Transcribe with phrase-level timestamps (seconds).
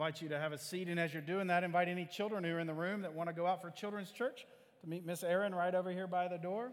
[0.00, 2.54] invite you to have a seat, and as you're doing that, invite any children who
[2.54, 4.46] are in the room that want to go out for children's church
[4.80, 6.70] to meet Miss Erin right over here by the door.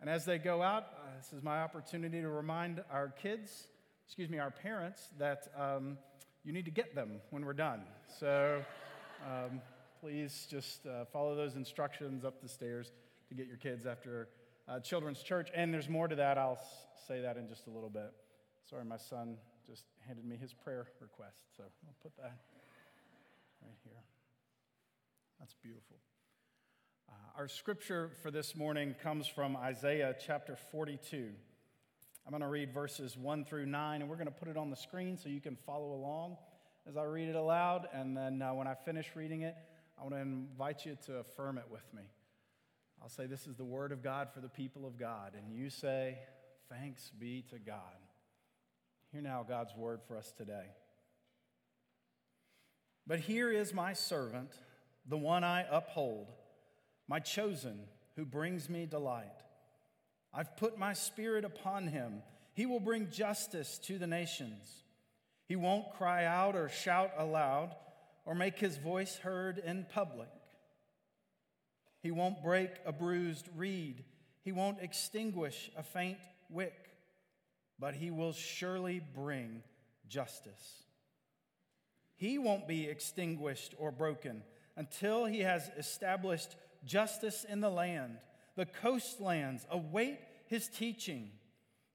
[0.00, 3.66] And as they go out, uh, this is my opportunity to remind our kids,
[4.06, 5.98] excuse me, our parents, that um,
[6.44, 7.82] you need to get them when we're done.
[8.20, 8.62] So
[9.26, 9.60] um,
[10.00, 12.92] please just uh, follow those instructions up the stairs
[13.30, 14.28] to get your kids after
[14.68, 15.48] uh, children's church.
[15.52, 16.38] And there's more to that.
[16.38, 16.60] I'll
[17.08, 18.12] say that in just a little bit.
[18.68, 19.36] Sorry, my son
[19.70, 21.42] just handed me his prayer request.
[21.56, 22.38] So I'll put that
[23.62, 24.02] right here.
[25.38, 25.96] That's beautiful.
[27.08, 31.28] Uh, our scripture for this morning comes from Isaiah chapter 42.
[32.26, 34.70] I'm going to read verses 1 through 9, and we're going to put it on
[34.70, 36.36] the screen so you can follow along
[36.88, 37.86] as I read it aloud.
[37.94, 39.54] And then uh, when I finish reading it,
[39.96, 42.02] I want to invite you to affirm it with me.
[43.00, 45.34] I'll say, This is the word of God for the people of God.
[45.36, 46.18] And you say,
[46.68, 48.09] Thanks be to God.
[49.12, 50.66] Hear now God's word for us today.
[53.06, 54.52] But here is my servant,
[55.04, 56.28] the one I uphold,
[57.08, 57.80] my chosen,
[58.14, 59.26] who brings me delight.
[60.32, 62.22] I've put my spirit upon him.
[62.52, 64.84] He will bring justice to the nations.
[65.46, 67.74] He won't cry out or shout aloud
[68.24, 70.28] or make his voice heard in public.
[72.00, 74.04] He won't break a bruised reed.
[74.42, 76.89] He won't extinguish a faint wick
[77.80, 79.62] but he will surely bring
[80.06, 80.84] justice.
[82.16, 84.42] He won't be extinguished or broken
[84.76, 88.18] until he has established justice in the land.
[88.56, 91.30] The coastlands await his teaching.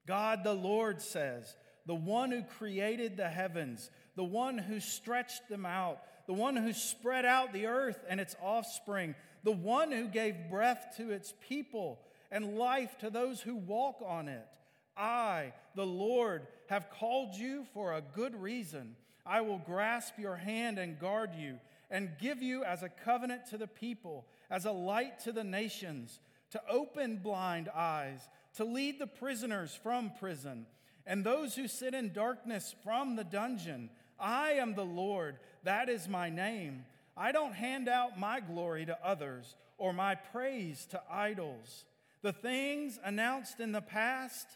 [0.06, 5.64] God the Lord says, the one who created the heavens, the one who stretched them
[5.64, 9.14] out, the one who spread out the earth and its offspring,
[9.44, 12.00] the one who gave breath to its people
[12.32, 14.48] and life to those who walk on it
[14.96, 18.96] I, the Lord, have called you for a good reason.
[19.24, 21.58] I will grasp your hand and guard you,
[21.90, 26.20] and give you as a covenant to the people, as a light to the nations,
[26.50, 28.20] to open blind eyes,
[28.54, 30.66] to lead the prisoners from prison,
[31.06, 33.90] and those who sit in darkness from the dungeon.
[34.18, 36.84] I am the Lord, that is my name.
[37.16, 41.84] I don't hand out my glory to others or my praise to idols.
[42.22, 44.46] The things announced in the past,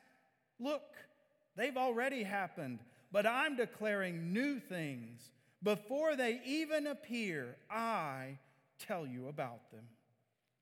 [0.60, 0.82] Look,
[1.56, 5.30] they've already happened, but I'm declaring new things.
[5.62, 8.38] Before they even appear, I
[8.78, 9.84] tell you about them.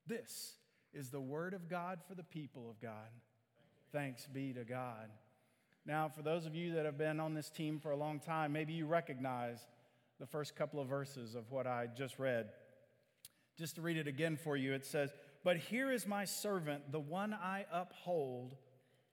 [0.07, 0.53] This
[0.93, 3.09] is the word of God for the people of God.
[3.91, 5.09] Thanks be to God.
[5.85, 8.51] Now, for those of you that have been on this team for a long time,
[8.53, 9.59] maybe you recognize
[10.19, 12.49] the first couple of verses of what I just read.
[13.57, 15.11] Just to read it again for you, it says,
[15.43, 18.55] But here is my servant, the one I uphold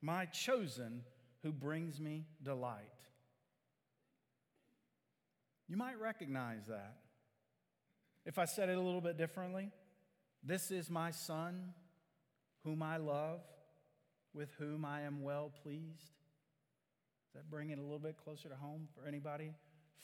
[0.07, 1.03] my chosen
[1.43, 2.81] who brings me delight.
[5.69, 6.99] You might recognize that.
[8.25, 9.73] If I said it a little bit differently,
[10.45, 11.75] this is my son,
[12.63, 13.41] whom I love,
[14.33, 16.13] with whom I am well pleased.
[17.25, 19.51] Does that bring it a little bit closer to home for anybody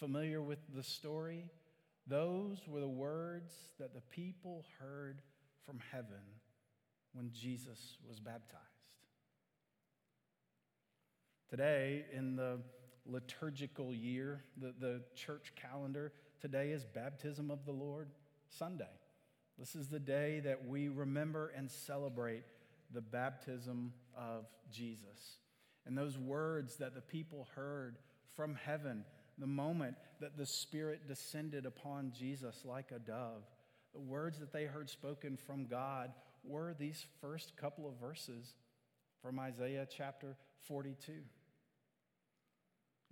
[0.00, 1.48] familiar with the story?
[2.08, 5.22] Those were the words that the people heard
[5.64, 6.40] from heaven
[7.12, 8.71] when Jesus was baptized.
[11.52, 12.60] Today, in the
[13.04, 18.08] liturgical year, the, the church calendar, today is Baptism of the Lord
[18.48, 18.88] Sunday.
[19.58, 22.44] This is the day that we remember and celebrate
[22.94, 25.40] the baptism of Jesus.
[25.84, 27.98] And those words that the people heard
[28.34, 29.04] from heaven,
[29.36, 33.42] the moment that the Spirit descended upon Jesus like a dove,
[33.92, 36.12] the words that they heard spoken from God
[36.44, 38.54] were these first couple of verses
[39.20, 41.12] from Isaiah chapter 42.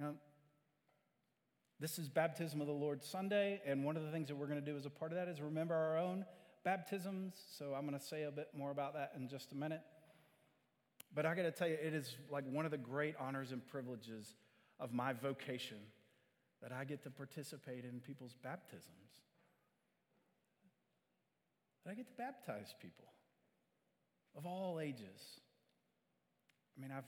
[0.00, 0.14] Now,
[1.78, 4.58] this is Baptism of the Lord Sunday, and one of the things that we're going
[4.58, 6.24] to do as a part of that is remember our own
[6.64, 7.34] baptisms.
[7.58, 9.82] So I'm going to say a bit more about that in just a minute.
[11.14, 13.66] But I got to tell you, it is like one of the great honors and
[13.66, 14.34] privileges
[14.78, 15.76] of my vocation
[16.62, 18.86] that I get to participate in people's baptisms.
[21.84, 23.08] That I get to baptize people
[24.34, 25.40] of all ages.
[26.78, 27.04] I mean, I've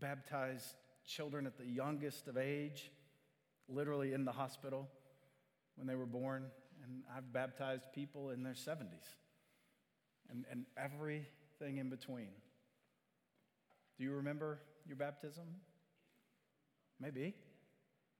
[0.00, 0.76] baptized
[1.06, 2.90] children at the youngest of age,
[3.68, 4.88] literally in the hospital
[5.76, 6.46] when they were born.
[6.82, 9.06] And I've baptized people in their 70s
[10.30, 12.30] and, and everything in between.
[13.96, 15.44] Do you remember your baptism?
[17.00, 17.34] Maybe,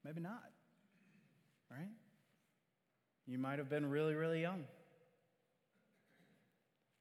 [0.05, 0.51] maybe not.
[1.71, 1.91] Right?
[3.27, 4.65] You might have been really, really young.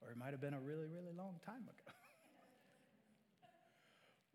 [0.01, 1.82] Or it might have been a really, really long time ago.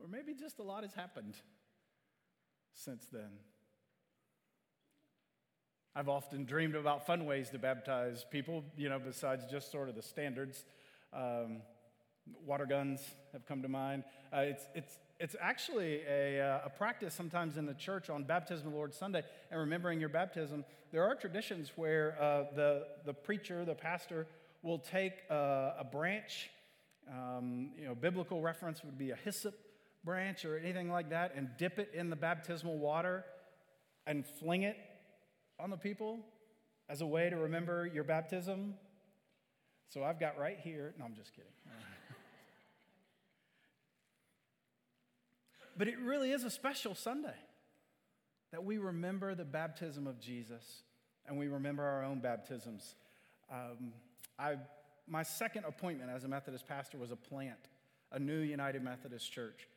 [0.00, 1.34] Or maybe just a lot has happened
[2.72, 3.30] since then.
[5.94, 9.96] I've often dreamed about fun ways to baptize people, you know, besides just sort of
[9.96, 10.64] the standards.
[11.12, 11.62] Um,
[12.46, 13.00] water guns
[13.32, 14.04] have come to mind.
[14.32, 18.66] Uh, it's, it's, it's actually a, uh, a practice sometimes in the church on Baptism
[18.66, 20.64] of the Lord Sunday and remembering your baptism.
[20.92, 24.28] There are traditions where uh, the, the preacher, the pastor,
[24.62, 26.50] will take a, a branch.
[27.10, 29.54] Um, you know, biblical reference would be a hyssop
[30.08, 33.26] branch or anything like that, and dip it in the baptismal water
[34.06, 34.78] and fling it
[35.60, 36.20] on the people
[36.88, 38.72] as a way to remember your baptism.
[39.90, 41.50] So I've got right here, no, I'm just kidding.
[45.76, 47.36] but it really is a special Sunday
[48.50, 50.84] that we remember the baptism of Jesus
[51.26, 52.94] and we remember our own baptisms.
[53.52, 53.92] Um,
[54.38, 54.56] I,
[55.06, 57.58] my second appointment as a Methodist pastor was a plant,
[58.10, 59.68] a new United Methodist church.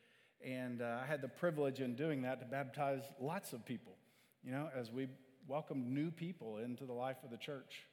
[0.44, 3.96] And uh, I had the privilege in doing that to baptize lots of people,
[4.42, 5.06] you know, as we
[5.46, 7.86] welcomed new people into the life of the church.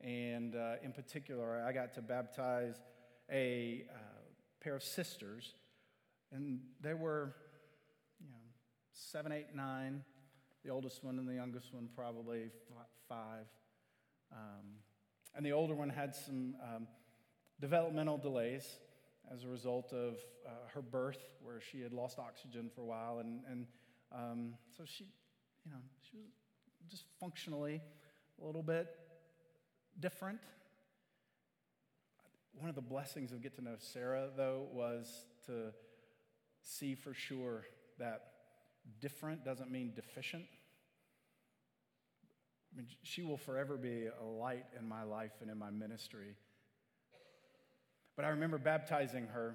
[0.00, 2.76] And uh, in particular, I got to baptize
[3.30, 3.98] a uh,
[4.60, 5.54] pair of sisters,
[6.32, 7.34] and they were,
[8.20, 8.36] you know,
[8.92, 10.04] seven, eight, nine.
[10.64, 12.50] The oldest one and the youngest one probably
[13.08, 13.46] five.
[14.32, 14.66] Um,
[15.34, 16.86] and the older one had some um,
[17.60, 18.64] developmental delays
[19.32, 20.14] as a result of
[20.46, 23.18] uh, her birth, where she had lost oxygen for a while.
[23.18, 23.66] And, and
[24.12, 25.04] um, so she,
[25.64, 25.78] you know,
[26.10, 27.80] she was just functionally
[28.40, 28.88] a little bit
[30.00, 30.38] different.
[32.58, 35.72] One of the blessings of get to know Sarah, though, was to
[36.62, 37.64] see for sure
[37.98, 38.22] that
[39.00, 40.44] different doesn't mean deficient.
[42.72, 46.36] I mean, she will forever be a light in my life and in my ministry
[48.18, 49.54] but I remember baptizing her.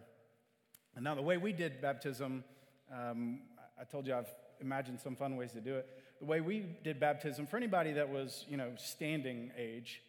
[0.95, 2.45] And now, the way we did baptism,
[2.89, 3.41] um,
[3.77, 5.85] I told you I've imagined some fun ways to do it.
[6.19, 10.01] The way we did baptism, for anybody that was, you know, standing age,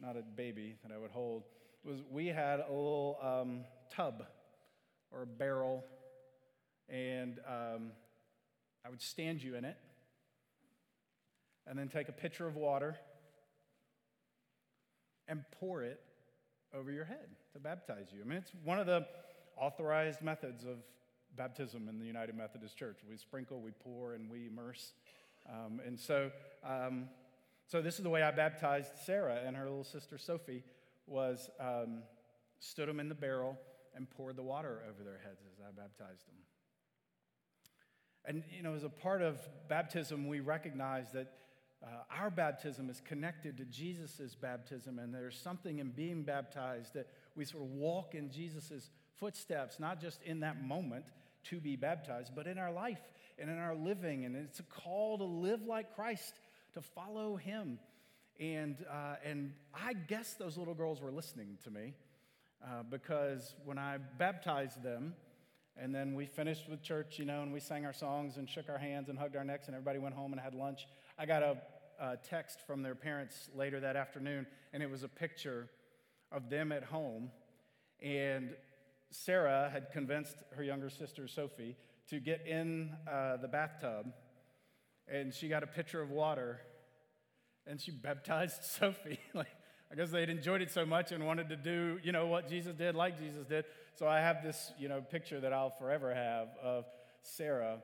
[0.00, 1.42] not a baby that I would hold,
[1.84, 3.64] was we had a little um,
[3.94, 4.24] tub
[5.10, 5.84] or a barrel,
[6.88, 7.90] and um,
[8.82, 9.76] I would stand you in it,
[11.66, 12.96] and then take a pitcher of water
[15.28, 16.00] and pour it
[16.72, 18.20] over your head to baptize you.
[18.22, 19.06] I mean, it's one of the
[19.56, 20.78] authorized methods of
[21.36, 22.98] baptism in the United Methodist Church.
[23.08, 24.92] We sprinkle, we pour, and we immerse.
[25.48, 26.30] Um, and so,
[26.64, 27.08] um,
[27.66, 30.62] so this is the way I baptized Sarah and her little sister Sophie
[31.06, 32.02] was um,
[32.58, 33.58] stood them in the barrel
[33.94, 36.36] and poured the water over their heads as I baptized them.
[38.24, 41.32] And, you know, as a part of baptism, we recognize that
[41.82, 47.08] uh, our baptism is connected to Jesus' baptism, and there's something in being baptized that
[47.40, 51.06] we sort of walk in Jesus' footsteps, not just in that moment
[51.44, 53.00] to be baptized, but in our life
[53.38, 54.26] and in our living.
[54.26, 56.34] And it's a call to live like Christ,
[56.74, 57.78] to follow Him.
[58.38, 61.94] And, uh, and I guess those little girls were listening to me
[62.62, 65.14] uh, because when I baptized them,
[65.78, 68.68] and then we finished with church, you know, and we sang our songs and shook
[68.68, 70.86] our hands and hugged our necks, and everybody went home and had lunch.
[71.18, 71.56] I got a,
[71.98, 75.70] a text from their parents later that afternoon, and it was a picture
[76.32, 77.30] of them at home.
[78.02, 78.54] And
[79.10, 81.76] Sarah had convinced her younger sister, Sophie,
[82.08, 84.12] to get in uh, the bathtub,
[85.08, 86.60] and she got a pitcher of water,
[87.66, 89.18] and she baptized Sophie.
[89.34, 89.48] like,
[89.90, 92.74] I guess they'd enjoyed it so much and wanted to do, you know, what Jesus
[92.74, 93.64] did, like Jesus did.
[93.96, 96.84] So I have this, you know, picture that I'll forever have of
[97.22, 97.78] Sarah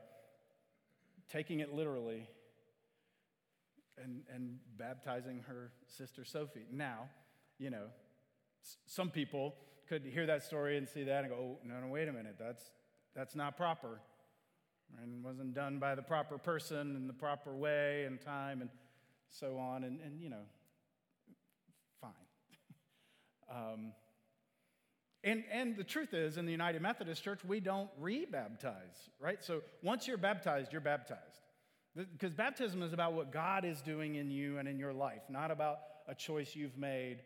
[1.29, 2.27] taking it literally
[4.01, 6.65] and, and baptizing her sister Sophie.
[6.71, 7.09] Now,
[7.59, 7.87] you know,
[8.85, 9.55] some people
[9.87, 12.35] could hear that story and see that and go, oh, no, no, wait a minute,
[12.39, 12.63] that's,
[13.15, 14.01] that's not proper.
[15.01, 18.69] And wasn't done by the proper person in the proper way and time and
[19.29, 19.83] so on.
[19.83, 20.43] And, and you know,
[22.01, 22.11] fine.
[23.55, 23.91] um,
[25.23, 29.43] and, and the truth is, in the United Methodist Church, we don't rebaptize, right?
[29.43, 31.21] So once you're baptized, you're baptized.
[31.95, 35.49] Because baptism is about what God is doing in you and in your life, not
[35.49, 37.17] about a choice you've made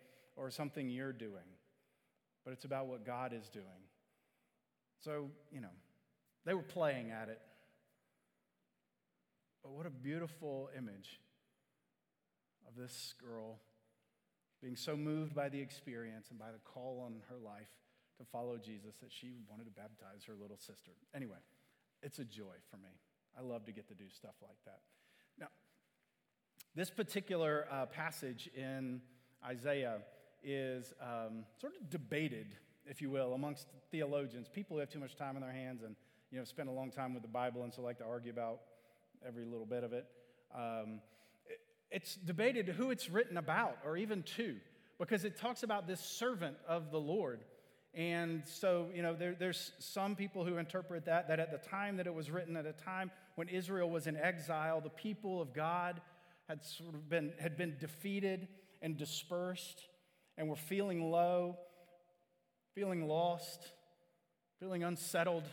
[0.42, 1.54] or something you're doing,
[2.44, 3.86] but it's about what God is doing.
[5.04, 5.76] So, you know,
[6.46, 7.40] they were playing at it.
[9.62, 11.20] But what a beautiful image
[12.68, 13.60] of this girl
[14.64, 17.70] being so moved by the experience and by the call on her life
[18.18, 20.92] to follow Jesus that she wanted to baptize her little sister.
[21.16, 21.38] Anyway,
[22.02, 22.90] it's a joy for me.
[23.38, 24.80] I love to get to do stuff like that.
[25.40, 25.48] Now,
[26.76, 29.02] this particular uh, passage in
[29.46, 30.00] Isaiah
[30.44, 32.56] is um, sort of debated,
[32.86, 35.96] if you will, amongst theologians, people who have too much time on their hands and
[36.32, 38.62] you know spend a long time with the Bible and so like to argue about
[39.26, 40.06] every little bit of it.
[40.56, 41.02] Um,
[41.92, 44.56] it's debated who it's written about, or even to,
[44.98, 47.42] because it talks about this servant of the Lord.
[47.94, 51.98] And so, you know, there, there's some people who interpret that, that at the time
[51.98, 55.54] that it was written, at a time when Israel was in exile, the people of
[55.54, 56.00] God
[56.48, 58.48] had sort of been, had been defeated
[58.82, 59.88] and dispersed
[60.42, 61.56] and were feeling low,
[62.74, 63.62] feeling lost,
[64.60, 65.44] feeling unsettled,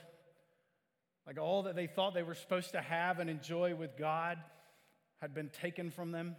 [1.27, 4.39] like all that they thought they were supposed to have and enjoy with God
[5.21, 6.37] had been taken from them.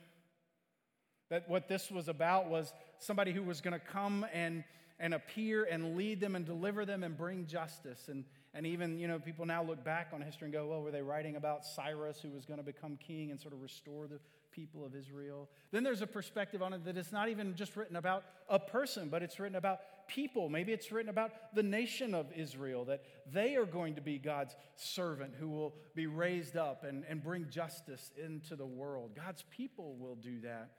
[1.29, 4.63] That what this was about was somebody who was going to come and
[4.99, 8.09] and appear and lead them and deliver them and bring justice.
[8.09, 10.91] And, and even, you know, people now look back on history and go, well, were
[10.91, 14.19] they writing about Cyrus who was going to become king and sort of restore the
[14.51, 15.49] people of Israel?
[15.71, 19.09] Then there's a perspective on it that it's not even just written about a person,
[19.09, 20.49] but it's written about people.
[20.49, 24.55] Maybe it's written about the nation of Israel, that they are going to be God's
[24.75, 29.11] servant who will be raised up and, and bring justice into the world.
[29.15, 30.71] God's people will do that.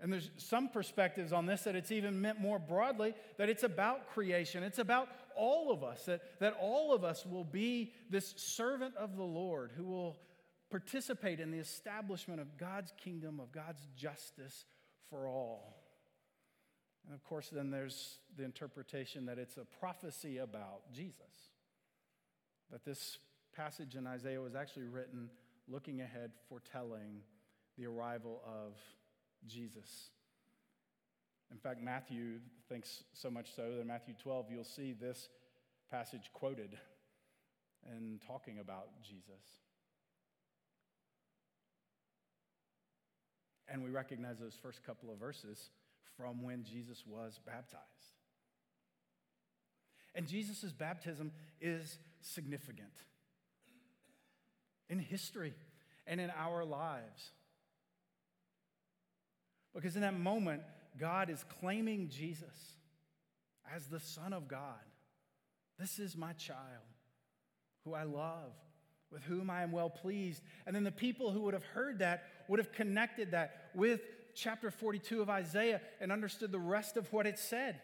[0.00, 4.08] And there's some perspectives on this that it's even meant more broadly that it's about
[4.08, 4.62] creation.
[4.62, 9.16] It's about all of us, that, that all of us will be this servant of
[9.16, 10.18] the Lord who will
[10.70, 14.64] participate in the establishment of God's kingdom, of God's justice
[15.10, 15.76] for all.
[17.06, 21.50] And of course, then there's the interpretation that it's a prophecy about Jesus.
[22.70, 23.18] That this
[23.54, 25.30] passage in Isaiah was actually written
[25.68, 27.20] looking ahead, foretelling
[27.78, 28.74] the arrival of
[29.46, 30.10] Jesus.
[31.50, 35.28] In fact, Matthew thinks so much so that in Matthew 12, you'll see this
[35.90, 36.76] passage quoted
[37.90, 39.63] and talking about Jesus.
[43.68, 45.70] And we recognize those first couple of verses
[46.16, 47.82] from when Jesus was baptized.
[50.14, 52.92] And Jesus' baptism is significant
[54.88, 55.54] in history
[56.06, 57.32] and in our lives.
[59.74, 60.62] Because in that moment,
[60.98, 62.76] God is claiming Jesus
[63.74, 64.78] as the Son of God.
[65.78, 66.58] This is my child
[67.84, 68.52] who I love,
[69.10, 70.42] with whom I am well pleased.
[70.66, 74.00] And then the people who would have heard that would have connected that with
[74.34, 77.80] chapter 42 of Isaiah and understood the rest of what it said.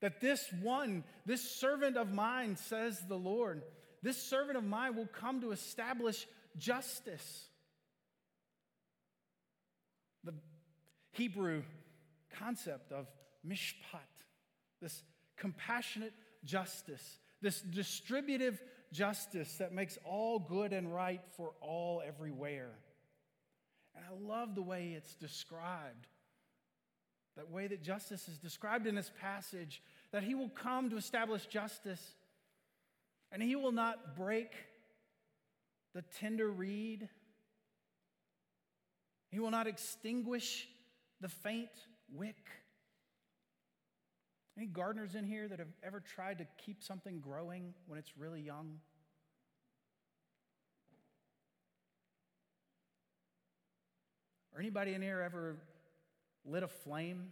[0.00, 3.62] That this one, this servant of mine, says the Lord,
[4.02, 6.26] this servant of mine will come to establish
[6.58, 7.46] justice.
[10.24, 10.34] The
[11.12, 11.62] Hebrew
[12.38, 13.06] concept of
[13.46, 14.00] mishpat,
[14.82, 15.02] this
[15.36, 16.12] compassionate
[16.44, 18.60] justice, this distributive
[18.94, 22.70] justice that makes all good and right for all everywhere.
[23.94, 26.06] And I love the way it's described.
[27.36, 29.82] That way that justice is described in this passage,
[30.12, 32.14] that he will come to establish justice,
[33.32, 34.52] and he will not break
[35.94, 37.08] the tender reed.
[39.30, 40.68] He will not extinguish
[41.20, 41.70] the faint
[42.12, 42.46] wick.
[44.56, 48.40] Any gardeners in here that have ever tried to keep something growing when it's really
[48.40, 48.78] young?
[54.54, 55.56] Or anybody in here ever
[56.44, 57.30] lit a flame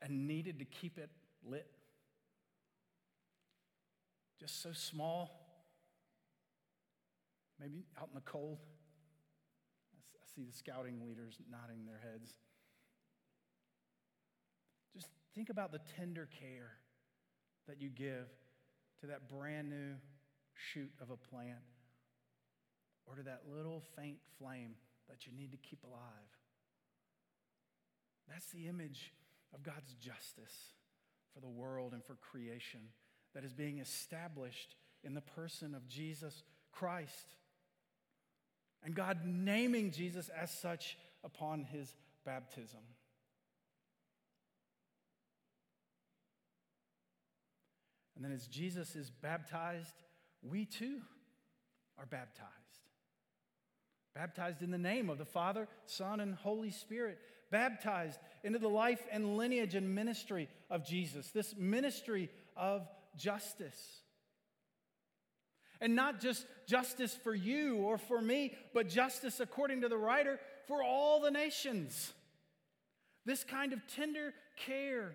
[0.00, 1.10] and needed to keep it
[1.44, 1.66] lit?
[4.38, 5.40] Just so small,
[7.58, 8.58] maybe out in the cold
[9.96, 12.34] I see the scouting leaders nodding their heads.
[15.34, 16.72] Think about the tender care
[17.66, 18.28] that you give
[19.00, 19.94] to that brand new
[20.72, 21.58] shoot of a plant
[23.06, 24.74] or to that little faint flame
[25.08, 26.00] that you need to keep alive.
[28.28, 29.12] That's the image
[29.52, 30.72] of God's justice
[31.34, 32.80] for the world and for creation
[33.34, 37.34] that is being established in the person of Jesus Christ
[38.84, 42.80] and God naming Jesus as such upon his baptism.
[48.24, 50.02] And then as Jesus is baptized,
[50.42, 51.02] we too
[51.98, 52.48] are baptized.
[54.14, 57.18] Baptized in the name of the Father, Son, and Holy Spirit.
[57.50, 64.00] Baptized into the life and lineage and ministry of Jesus, this ministry of justice.
[65.82, 70.40] And not just justice for you or for me, but justice, according to the writer,
[70.66, 72.14] for all the nations.
[73.26, 75.14] This kind of tender care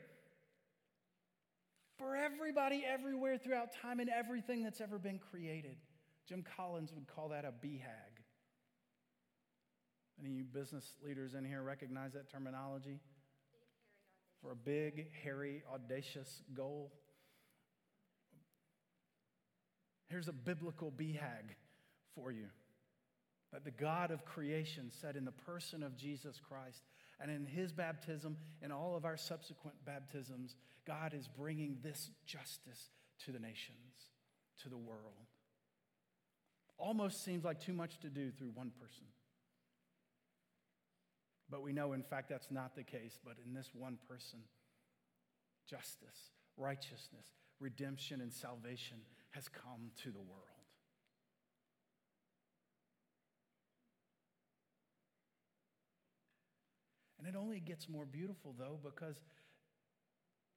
[1.99, 5.75] for everybody, everywhere, throughout time, and everything that's ever been created.
[6.27, 8.23] Jim Collins would call that a BHAG.
[10.19, 12.99] Any of you business leaders in here recognize that terminology?
[14.41, 16.91] For a big, hairy, audacious goal.
[20.07, 21.55] Here's a biblical BHAG
[22.15, 22.47] for you
[23.51, 26.83] that the God of creation said in the person of Jesus Christ
[27.19, 30.55] and in his baptism and all of our subsequent baptisms,
[30.87, 32.89] God is bringing this justice
[33.25, 34.09] to the nations,
[34.63, 35.27] to the world.
[36.77, 39.03] Almost seems like too much to do through one person.
[41.49, 43.19] But we know, in fact, that's not the case.
[43.23, 44.39] But in this one person,
[45.69, 47.25] justice, righteousness,
[47.59, 48.97] redemption, and salvation
[49.31, 50.58] has come to the world.
[57.19, 59.21] And it only gets more beautiful, though, because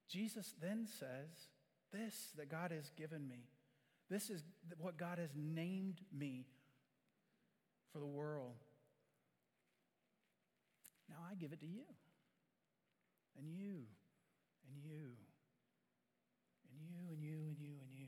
[0.09, 1.49] Jesus then says,
[1.91, 3.49] This that God has given me,
[4.09, 4.43] this is
[4.77, 6.45] what God has named me
[7.91, 8.55] for the world.
[11.09, 11.83] Now I give it to you,
[13.37, 13.83] and you,
[14.67, 15.17] and you,
[16.71, 18.07] and you, and you, and you, and you.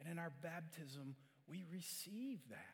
[0.00, 1.16] And in our baptism,
[1.48, 2.73] we receive that.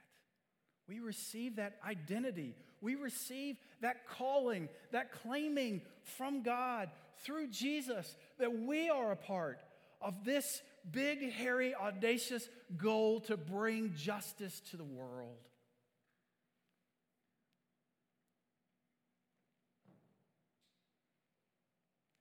[0.91, 2.57] We receive that identity.
[2.81, 6.91] We receive that calling, that claiming from God
[7.23, 9.61] through Jesus that we are a part
[10.03, 15.39] of this big, hairy, audacious goal to bring justice to the world.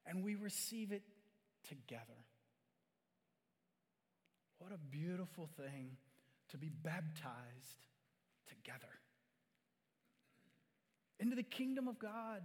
[0.06, 1.02] And we receive it
[1.68, 2.04] together.
[4.60, 5.98] What a beautiful thing
[6.50, 7.89] to be baptized
[8.50, 8.90] together
[11.20, 12.42] into the kingdom of God,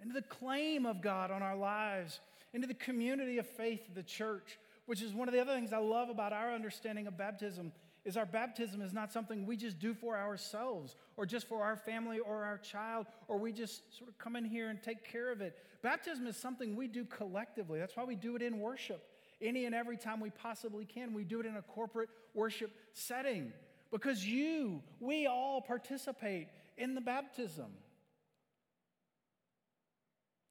[0.00, 2.20] into the claim of God on our lives,
[2.52, 5.72] into the community of faith of the church, which is one of the other things
[5.72, 7.72] I love about our understanding of baptism
[8.04, 11.76] is our baptism is not something we just do for ourselves or just for our
[11.76, 15.32] family or our child or we just sort of come in here and take care
[15.32, 15.56] of it.
[15.80, 17.78] Baptism is something we do collectively.
[17.78, 19.02] That's why we do it in worship.
[19.40, 23.52] Any and every time we possibly can, we do it in a corporate worship setting
[23.94, 27.70] because you, we all participate in the baptism.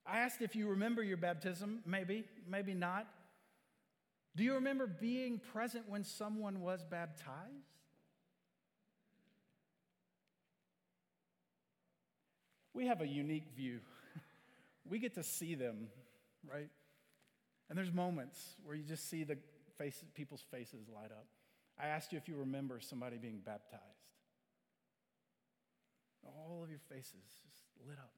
[0.05, 3.05] I asked if you remember your baptism, maybe, maybe not.
[4.37, 7.27] Do you remember being present when someone was baptized?
[12.73, 13.79] We have a unique view.
[14.89, 15.87] We get to see them,
[16.45, 16.69] right?
[17.69, 19.37] And there's moments where you just see the
[19.77, 21.25] faces, people's faces light up.
[21.79, 23.81] I asked you if you remember somebody being baptized.
[26.25, 28.13] All of your faces just lit up.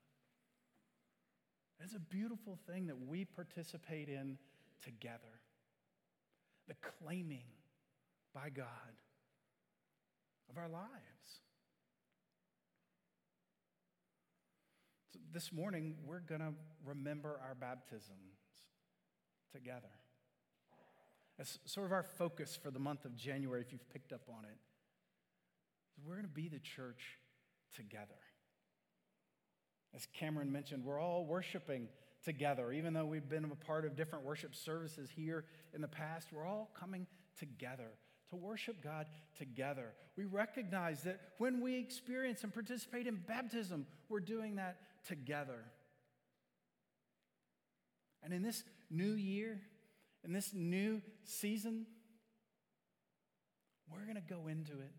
[1.80, 4.38] It's a beautiful thing that we participate in
[4.84, 5.41] together.
[6.68, 7.46] The claiming
[8.34, 8.65] by God
[10.50, 11.41] of our lives.
[15.13, 16.54] So this morning, we're going to
[16.86, 18.38] remember our baptisms
[19.52, 19.91] together.
[21.38, 24.45] That's sort of our focus for the month of January, if you've picked up on
[24.45, 24.58] it.
[26.06, 27.17] We're going to be the church
[27.76, 28.15] together.
[29.93, 31.88] As Cameron mentioned, we're all worshiping
[32.24, 32.71] together.
[32.71, 36.45] Even though we've been a part of different worship services here in the past, we're
[36.45, 37.91] all coming together
[38.30, 39.06] to worship God
[39.38, 39.93] together.
[40.17, 45.63] We recognize that when we experience and participate in baptism, we're doing that together.
[48.24, 49.62] And in this new year,
[50.26, 51.86] in this new season,
[53.92, 54.94] we're going to go into it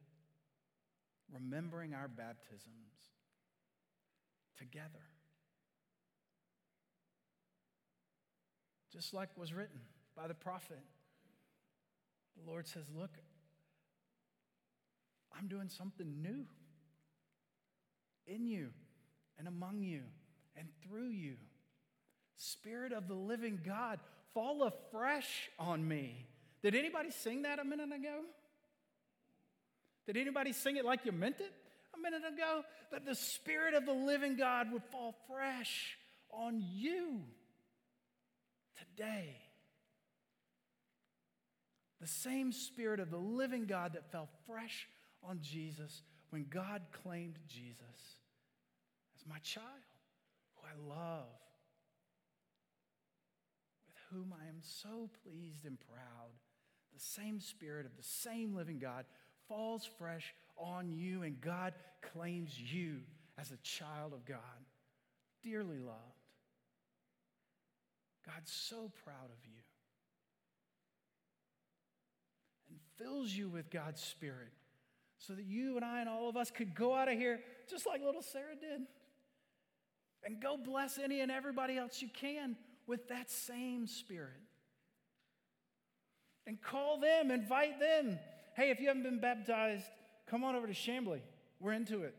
[1.32, 2.92] remembering our baptisms
[4.56, 5.02] together.
[8.92, 9.80] Just like was written
[10.16, 10.78] by the prophet,
[12.36, 13.18] the Lord says, Look,
[15.36, 16.44] I'm doing something new
[18.26, 18.68] in you
[19.38, 20.02] and among you
[20.56, 21.34] and through you.
[22.36, 23.98] Spirit of the living God,
[24.36, 26.26] fall afresh on me.
[26.62, 28.20] Did anybody sing that a minute ago?
[30.06, 31.52] Did anybody sing it like you meant it
[31.94, 32.62] a minute ago?
[32.92, 35.96] That the Spirit of the living God would fall fresh
[36.30, 37.22] on you
[38.78, 39.38] today.
[42.02, 44.86] The same Spirit of the living God that fell fresh
[45.22, 47.80] on Jesus when God claimed Jesus
[49.18, 49.64] as my child,
[50.56, 51.45] who I love
[54.16, 56.30] whom I am so pleased and proud,
[56.94, 59.04] the same Spirit of the same living God
[59.46, 63.00] falls fresh on you, and God claims you
[63.38, 64.38] as a child of God,
[65.42, 66.00] dearly loved.
[68.24, 69.60] God's so proud of you
[72.70, 74.52] and fills you with God's Spirit
[75.18, 77.86] so that you and I and all of us could go out of here just
[77.86, 78.80] like little Sarah did
[80.24, 84.40] and go bless any and everybody else you can with that same spirit.
[86.46, 88.18] And call them, invite them.
[88.54, 89.86] Hey, if you haven't been baptized
[90.26, 91.20] come on over to Chamblee.
[91.60, 92.14] We're into it.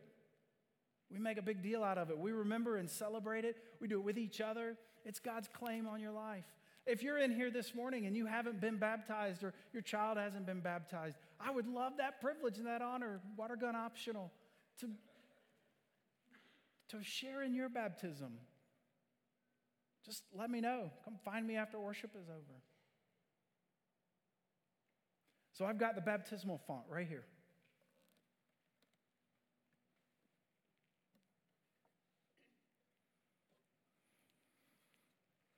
[1.11, 2.17] We make a big deal out of it.
[2.17, 3.57] We remember and celebrate it.
[3.79, 4.75] We do it with each other.
[5.05, 6.43] It's God's claim on your life.
[6.85, 10.45] If you're in here this morning and you haven't been baptized or your child hasn't
[10.45, 14.31] been baptized, I would love that privilege and that honor, water gun optional,
[14.79, 14.89] to,
[16.89, 18.37] to share in your baptism.
[20.07, 20.89] Just let me know.
[21.03, 22.61] Come find me after worship is over.
[25.51, 27.25] So I've got the baptismal font right here.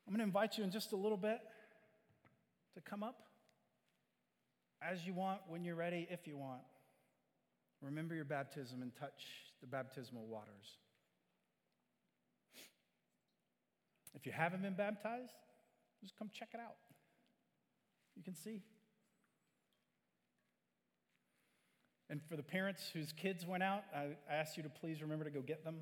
[0.08, 1.40] I'm going to invite you in just a little bit
[2.74, 3.28] to come up
[4.82, 6.62] as you want, when you're ready, if you want.
[7.82, 9.22] Remember your baptism and touch
[9.62, 10.80] the baptismal waters.
[14.13, 15.34] If you haven't been baptized,
[16.02, 16.76] just come check it out.
[18.15, 18.62] You can see.
[22.10, 25.32] And for the parents whose kids went out, I ask you to please remember to
[25.32, 25.82] go get them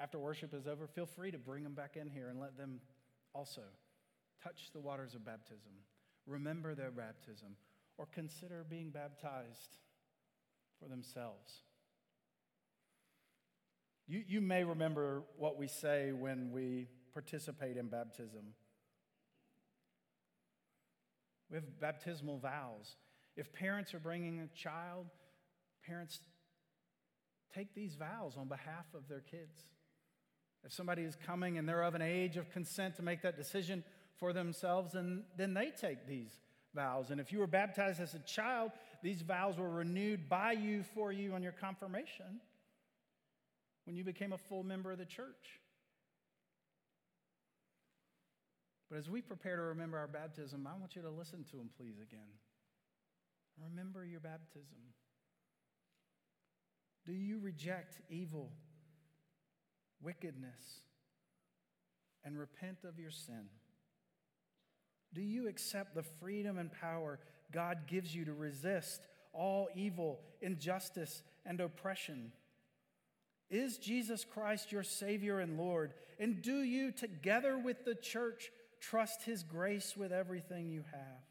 [0.00, 0.86] after worship is over.
[0.86, 2.80] Feel free to bring them back in here and let them
[3.34, 3.62] also
[4.42, 5.72] touch the waters of baptism.
[6.26, 7.56] Remember their baptism
[7.98, 9.78] or consider being baptized
[10.80, 11.62] for themselves.
[14.08, 18.52] You, you may remember what we say when we participate in baptism.
[21.50, 22.94] We have baptismal vows.
[23.38, 25.06] If parents are bringing a child,
[25.86, 26.18] parents
[27.54, 29.62] take these vows on behalf of their kids.
[30.62, 33.82] If somebody is coming and they're of an age of consent to make that decision
[34.18, 36.32] for themselves, then, then they take these
[36.74, 37.10] vows.
[37.10, 41.12] And if you were baptized as a child, these vows were renewed by you for
[41.12, 42.42] you on your confirmation
[43.86, 45.60] when you became a full member of the church.
[48.88, 51.70] But as we prepare to remember our baptism, I want you to listen to him,
[51.76, 52.28] please, again.
[53.62, 54.78] Remember your baptism.
[57.04, 58.50] Do you reject evil,
[60.02, 60.80] wickedness,
[62.24, 63.46] and repent of your sin?
[65.14, 67.18] Do you accept the freedom and power
[67.52, 72.32] God gives you to resist all evil, injustice, and oppression?
[73.48, 75.94] Is Jesus Christ your Savior and Lord?
[76.18, 81.24] And do you, together with the church, trust His grace with everything you have?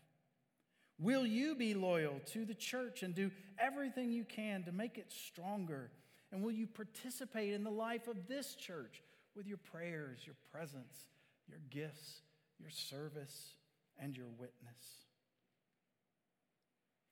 [0.99, 5.11] Will you be loyal to the church and do everything you can to make it
[5.11, 5.91] stronger?
[6.31, 9.01] And will you participate in the life of this church
[9.35, 11.07] with your prayers, your presence,
[11.47, 12.21] your gifts,
[12.59, 13.55] your service,
[13.99, 15.05] and your witness?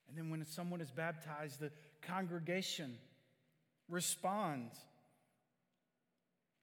[0.08, 2.98] And then when someone is baptized, the congregation
[3.90, 4.76] responds.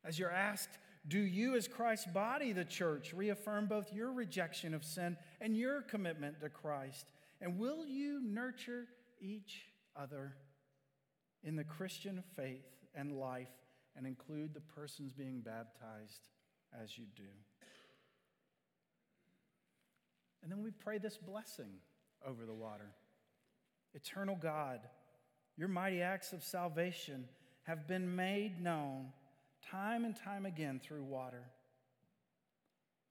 [0.05, 4.85] As you're asked do you, as Christ's body, the church, reaffirm both your rejection of
[4.85, 7.11] sin and your commitment to Christ?
[7.41, 8.87] And will you nurture
[9.21, 9.63] each
[9.97, 10.35] other
[11.43, 13.49] in the Christian faith and life
[13.97, 16.29] and include the persons being baptized
[16.83, 17.23] as you do?
[20.43, 21.79] And then we pray this blessing
[22.27, 22.93] over the water
[23.95, 24.81] Eternal God,
[25.57, 27.25] your mighty acts of salvation
[27.65, 29.07] have been made known
[29.71, 31.45] time and time again through water.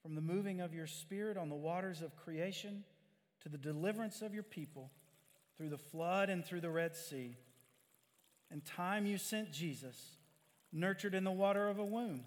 [0.02, 2.84] From the moving of your spirit on the waters of creation
[3.44, 4.92] to the deliverance of your people
[5.58, 7.36] through the flood and through the Red Sea.
[8.52, 10.16] In time you sent Jesus,
[10.72, 12.22] nurtured in the water of a womb,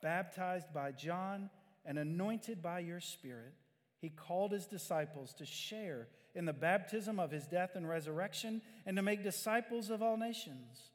[0.00, 1.50] baptized by John
[1.84, 3.52] and anointed by your Spirit.
[4.00, 8.96] He called his disciples to share in the baptism of his death and resurrection and
[8.96, 10.90] to make disciples of all nations.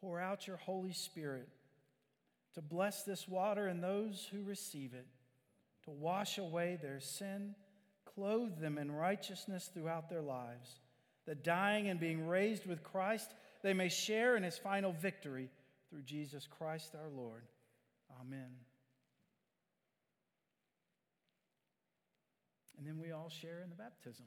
[0.00, 1.48] Pour out your Holy Spirit
[2.54, 5.06] to bless this water and those who receive it,
[5.84, 7.54] to wash away their sin,
[8.04, 10.80] clothe them in righteousness throughout their lives,
[11.26, 13.32] that dying and being raised with Christ,
[13.62, 15.50] they may share in his final victory
[15.90, 17.42] through Jesus Christ our Lord.
[18.20, 18.50] Amen.
[22.78, 24.26] And then we all share in the baptism.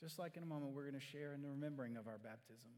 [0.00, 2.70] Just like in a moment, we're going to share in the remembering of our baptism.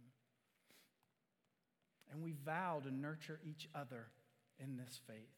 [2.12, 4.06] And we vow to nurture each other
[4.58, 5.34] in this faith.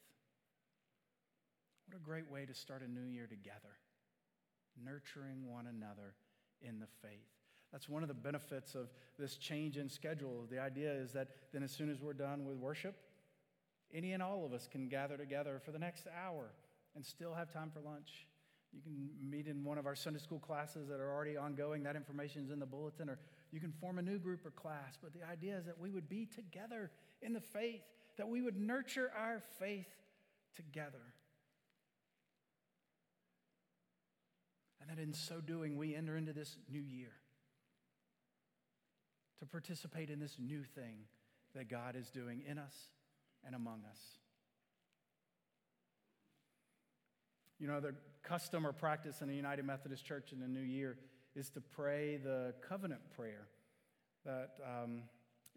[1.87, 3.79] What a great way to start a new year together,
[4.85, 6.15] nurturing one another
[6.61, 7.29] in the faith.
[7.73, 10.47] That's one of the benefits of this change in schedule.
[10.51, 12.97] The idea is that then, as soon as we're done with worship,
[13.95, 16.51] any and all of us can gather together for the next hour
[16.95, 18.27] and still have time for lunch.
[18.73, 21.83] You can meet in one of our Sunday school classes that are already ongoing.
[21.85, 23.19] That information is in the bulletin, or
[23.53, 24.99] you can form a new group or class.
[25.01, 26.91] But the idea is that we would be together
[27.23, 27.83] in the faith,
[28.17, 29.89] that we would nurture our faith
[30.55, 31.15] together.
[34.81, 37.13] And that in so doing, we enter into this new year
[39.41, 41.07] to participate in this new thing
[41.55, 42.75] that God is doing in us
[43.45, 43.99] and among us.
[47.59, 50.99] You know, the custom or practice in the United Methodist Church in the new year
[51.37, 53.47] is to pray the covenant prayer
[54.25, 55.03] that um,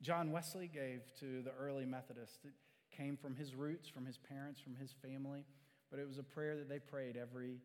[0.02, 2.39] John Wesley gave to the early Methodists.
[2.44, 2.52] It
[2.96, 5.46] came from his roots, from his parents, from his family,
[5.89, 7.62] but it was a prayer that they prayed every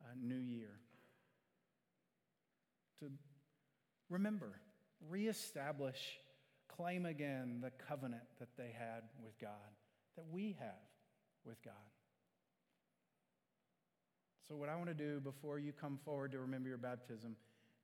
[0.00, 0.78] uh, new year.
[3.00, 3.10] To
[4.08, 4.60] remember,
[5.08, 6.18] reestablish,
[6.68, 9.50] claim again the covenant that they had with God,
[10.16, 10.88] that we have
[11.44, 11.74] with God.
[14.48, 17.34] So, what I want to do before you come forward to remember your baptism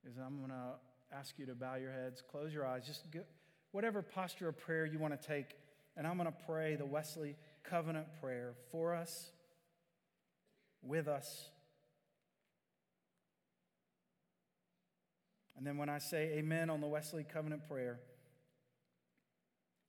[0.07, 3.27] is I'm going to ask you to bow your heads, close your eyes, just get
[3.71, 5.55] whatever posture of prayer you want to take,
[5.95, 9.31] and I'm going to pray the Wesley covenant prayer for us,
[10.81, 11.49] with us.
[15.57, 17.99] And then when I say amen on the Wesley covenant prayer,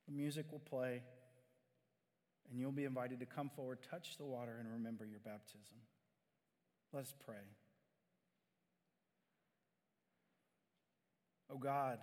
[0.07, 1.03] the music will play,
[2.51, 5.77] and you'll be invited to come forward, touch the water, and remember your baptism.
[6.93, 7.35] Let's pray.
[11.51, 11.99] O God,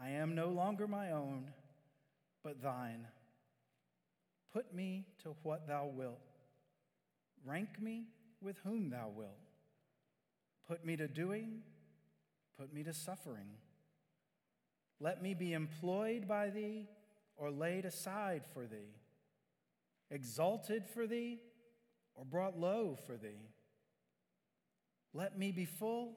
[0.00, 1.46] I am no longer my own,
[2.44, 3.06] but thine.
[4.52, 6.20] Put me to what thou wilt.
[7.44, 8.04] Rank me
[8.40, 9.38] with whom thou wilt.
[10.66, 11.62] Put me to doing,
[12.58, 13.48] put me to suffering.
[15.00, 16.88] Let me be employed by thee
[17.36, 18.94] or laid aside for thee,
[20.10, 21.38] exalted for thee
[22.14, 23.48] or brought low for thee.
[25.14, 26.16] Let me be full,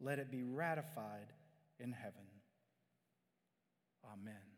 [0.00, 1.32] let it be ratified
[1.78, 2.26] in heaven.
[4.04, 4.49] Amen.